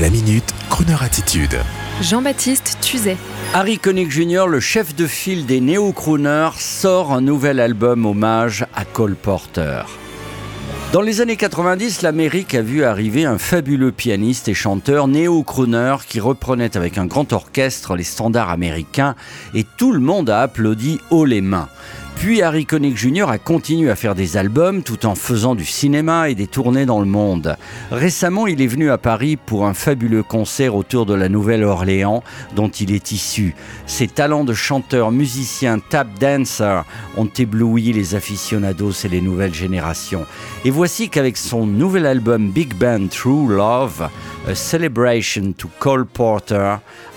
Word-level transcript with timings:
La 0.00 0.10
minute, 0.10 0.52
Kroneur 0.70 1.04
attitude. 1.04 1.56
Jean-Baptiste 2.00 2.78
Tuzet. 2.80 3.16
Harry 3.52 3.78
Connick 3.78 4.10
Jr., 4.10 4.46
le 4.48 4.58
chef 4.58 4.96
de 4.96 5.06
file 5.06 5.46
des 5.46 5.60
néo-crooners, 5.60 6.58
sort 6.58 7.12
un 7.12 7.20
nouvel 7.20 7.60
album 7.60 8.04
hommage 8.04 8.66
à 8.74 8.84
Cole 8.84 9.14
Porter. 9.14 9.82
Dans 10.92 11.00
les 11.00 11.20
années 11.20 11.36
90, 11.36 12.02
l'Amérique 12.02 12.56
a 12.56 12.62
vu 12.62 12.82
arriver 12.82 13.24
un 13.24 13.38
fabuleux 13.38 13.92
pianiste 13.92 14.48
et 14.48 14.54
chanteur 14.54 15.06
néo-crooner 15.06 15.96
qui 16.08 16.18
reprenait 16.18 16.76
avec 16.76 16.98
un 16.98 17.06
grand 17.06 17.32
orchestre 17.32 17.94
les 17.94 18.02
standards 18.02 18.50
américains 18.50 19.14
et 19.54 19.64
tout 19.76 19.92
le 19.92 20.00
monde 20.00 20.28
a 20.28 20.40
applaudi 20.40 20.98
haut 21.10 21.24
les 21.24 21.40
mains. 21.40 21.68
Puis 22.16 22.40
Harry 22.40 22.64
Connick 22.64 22.96
Jr. 22.96 23.28
a 23.28 23.38
continué 23.38 23.90
à 23.90 23.96
faire 23.96 24.14
des 24.14 24.36
albums 24.36 24.82
tout 24.82 25.04
en 25.04 25.14
faisant 25.14 25.54
du 25.54 25.64
cinéma 25.64 26.30
et 26.30 26.34
des 26.34 26.46
tournées 26.46 26.86
dans 26.86 27.00
le 27.00 27.06
monde. 27.06 27.56
Récemment, 27.90 28.46
il 28.46 28.62
est 28.62 28.66
venu 28.66 28.90
à 28.90 28.98
Paris 28.98 29.36
pour 29.36 29.66
un 29.66 29.74
fabuleux 29.74 30.22
concert 30.22 30.74
autour 30.74 31.04
de 31.04 31.14
la 31.14 31.28
Nouvelle-Orléans 31.28 32.22
dont 32.56 32.68
il 32.68 32.92
est 32.92 33.12
issu. 33.12 33.54
Ses 33.86 34.08
talents 34.08 34.44
de 34.44 34.54
chanteur, 34.54 35.10
musicien, 35.10 35.78
tap 35.78 36.08
dancer 36.18 36.82
ont 37.16 37.28
ébloui 37.38 37.92
les 37.92 38.14
aficionados 38.14 38.92
et 39.04 39.08
les 39.08 39.20
nouvelles 39.20 39.54
générations. 39.54 40.24
Et 40.64 40.70
voici 40.70 41.10
qu'avec 41.10 41.36
son 41.36 41.66
nouvel 41.66 42.06
album 42.06 42.50
Big 42.50 42.74
Band 42.74 43.08
True 43.08 43.54
Love, 43.54 44.08
A 44.48 44.54
Celebration 44.54 45.52
to 45.56 45.68
Cole 45.78 46.06
Porter, 46.06 46.76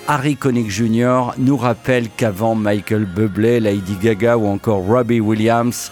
Harry 0.09 0.37
Connick 0.37 0.71
Jr. 0.71 1.33
nous 1.37 1.57
rappelle 1.57 2.07
qu'avant 2.09 2.55
Michael 2.55 3.03
Bublé, 3.03 3.59
Lady 3.59 3.97
Gaga 4.01 4.37
ou 4.37 4.47
encore 4.47 4.85
Robbie 4.85 5.19
Williams, 5.19 5.91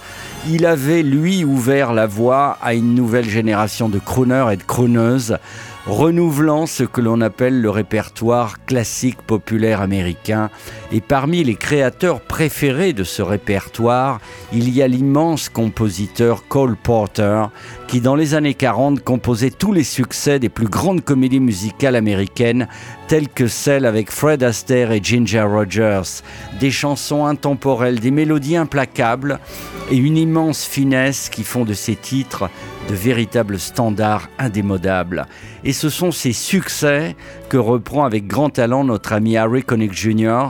il 0.50 0.66
avait 0.66 1.04
lui 1.04 1.44
ouvert 1.44 1.92
la 1.92 2.08
voie 2.08 2.58
à 2.62 2.74
une 2.76 2.96
nouvelle 2.96 3.28
génération 3.28 3.90
de 3.90 4.00
crooners 4.00 4.54
et 4.54 4.56
de 4.56 4.64
crooneuses 4.64 5.38
renouvelant 5.88 6.66
ce 6.66 6.84
que 6.84 7.00
l'on 7.00 7.22
appelle 7.22 7.62
le 7.62 7.70
répertoire 7.70 8.66
classique 8.66 9.22
populaire 9.22 9.82
américain. 9.82 10.50
Et 10.92 11.02
parmi 11.02 11.44
les 11.44 11.56
créateurs 11.56 12.22
préférés 12.22 12.94
de 12.94 13.04
ce 13.04 13.22
répertoire, 13.22 14.20
il 14.52 14.70
y 14.70 14.82
a 14.82 14.88
l'immense 14.88 15.50
compositeur 15.50 16.48
Cole 16.48 16.76
Porter, 16.76 17.46
qui 17.88 18.02
dans 18.02 18.16
les 18.16 18.34
années 18.34 18.56
40 18.56 19.04
composait 19.04 19.52
tous 19.52 19.74
les 19.74 19.84
succès 19.84 20.40
des 20.40 20.50
plus 20.50 20.68
grandes 20.68 21.04
comédies 21.04 21.40
musicales 21.40 21.96
américaines, 21.96 22.68
telles 23.08 23.30
que 23.30 23.48
celles 23.48 23.86
avec 23.86 24.12
Fred 24.12 24.42
Astaire 24.42 24.92
et 24.92 25.02
Ginger 25.04 25.44
Rogers. 25.44 26.24
Des 26.60 26.72
chansons 26.72 27.26
intemporelles, 27.26 28.00
des 28.00 28.12
mélodies 28.12 28.58
implacables 28.58 29.40
et 29.92 29.98
une 29.98 30.18
immense 30.18 30.66
finesse 30.66 31.30
qui 31.30 31.44
font 31.44 31.64
de 31.64 31.74
ces 31.74 31.96
titres 31.96 32.50
de 32.90 32.96
véritables 32.96 33.60
standards 33.60 34.30
indémodables. 34.38 35.28
Et 35.64 35.74
ce 35.74 35.90
sont 35.90 36.12
ces 36.12 36.34
succès 36.34 37.16
que 37.50 37.58
reprend 37.58 38.06
avec 38.06 38.28
grand 38.28 38.50
talent 38.50 38.84
notre 38.84 39.14
ami 39.14 39.38
Harry 39.38 39.64
Connick 39.64 39.94
Jr., 39.94 40.50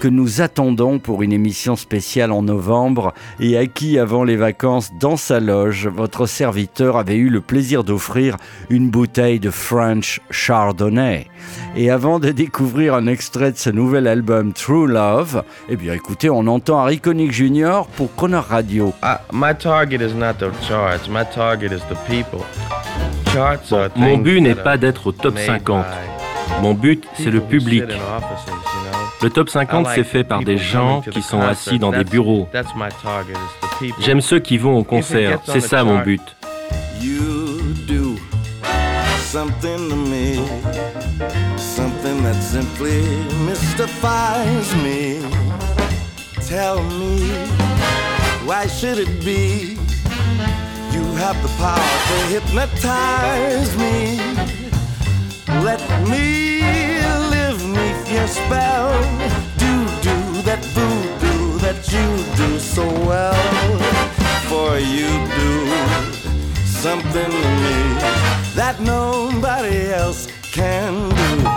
que 0.00 0.08
nous 0.08 0.40
attendons 0.40 0.98
pour 0.98 1.22
une 1.22 1.32
émission 1.32 1.76
spéciale 1.76 2.32
en 2.32 2.42
novembre 2.42 3.14
et 3.40 3.56
à 3.56 3.66
qui, 3.66 3.98
avant 3.98 4.24
les 4.24 4.36
vacances, 4.36 4.90
dans 4.98 5.16
sa 5.16 5.40
loge, 5.40 5.86
votre 5.88 6.26
serviteur 6.26 6.96
avait 6.96 7.16
eu 7.16 7.30
le 7.30 7.40
plaisir 7.40 7.84
d'offrir 7.84 8.36
une 8.70 8.90
bouteille 8.90 9.40
de 9.40 9.50
French 9.50 10.20
Chardonnay. 10.30 11.26
Et 11.76 11.90
avant 11.90 12.18
de 12.18 12.30
découvrir 12.30 12.94
un 12.94 13.06
extrait 13.06 13.52
de 13.52 13.56
ce 13.56 13.70
nouvel 13.70 14.06
album 14.06 14.52
True 14.52 14.86
Love, 14.86 15.42
eh 15.68 15.76
bien 15.76 15.94
écoutez, 15.94 16.30
on 16.30 16.46
entend 16.46 16.78
Harry 16.78 17.00
Connick 17.00 17.32
Jr. 17.32 17.82
pour 17.96 18.14
Connor 18.14 18.44
Radio. 18.44 18.92
Mon 23.96 24.18
but 24.18 24.40
n'est 24.40 24.54
pas 24.54 24.76
d'être 24.76 25.08
au 25.08 25.12
top 25.12 25.38
50. 25.38 25.84
Mon 26.62 26.74
but, 26.74 27.04
c'est 27.14 27.30
le 27.30 27.40
public. 27.40 27.84
Le 29.24 29.30
top 29.30 29.48
50, 29.48 29.86
c'est 29.94 30.04
fait 30.04 30.22
par 30.22 30.40
des 30.40 30.58
gens 30.58 31.00
qui 31.00 31.22
sont 31.22 31.40
assis 31.40 31.78
dans 31.78 31.92
des 31.92 32.04
bureaux. 32.04 32.46
J'aime 33.98 34.20
ceux 34.20 34.38
qui 34.38 34.58
vont 34.58 34.76
au 34.76 34.84
concert. 34.84 35.40
C'est 35.46 35.60
ça 35.60 35.82
mon 35.82 36.00
but. 36.00 36.20
something 39.34 39.88
to 39.88 39.96
me, 39.96 40.36
something 41.56 42.22
that 42.22 42.40
simply 42.40 43.02
mystifies 43.44 44.72
me. 44.76 45.18
Tell 46.46 46.80
me, 46.84 47.18
why 48.46 48.68
should 48.68 48.98
it 48.98 49.24
be? 49.24 49.76
You 50.92 51.02
have 51.16 51.36
the 51.42 51.50
power 51.58 51.96
to 52.08 52.16
hypnotize 52.30 53.76
me. 53.76 54.20
Let 55.64 55.80
me 56.08 56.93
something 66.84 67.30
to 67.30 67.48
me 67.64 67.94
that 68.54 68.76
nobody 68.78 69.90
else 69.90 70.28
can 70.52 71.08
do. 71.08 71.53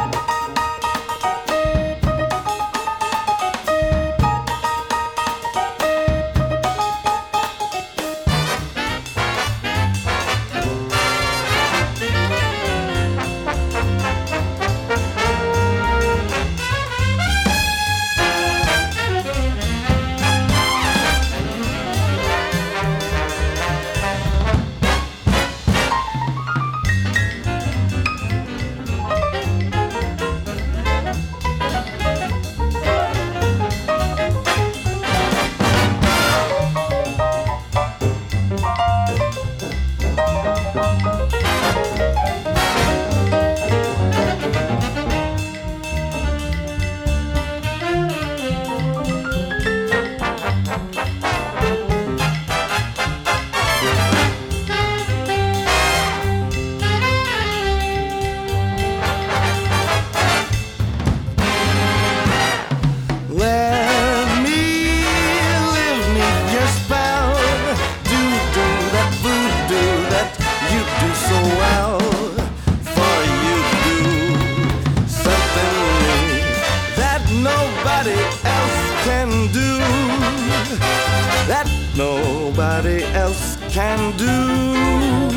That 81.48 81.68
nobody 81.96 83.04
else 83.16 83.58
can 83.70 84.16
do. 84.18 85.37